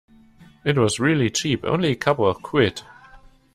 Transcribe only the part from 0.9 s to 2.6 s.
really cheap! Only a couple of